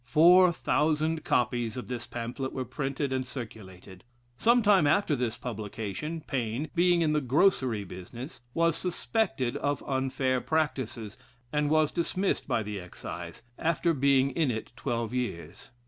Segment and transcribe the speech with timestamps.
[0.03, 4.03] Four thousand copies of this pamphlet were printed and circulated.
[4.35, 10.41] Some time after this publication, Paine, being in the grocery business, was suspected of unfair
[10.41, 11.19] practices,
[11.53, 15.69] and was dismissed the Excise, after being in it twelve years.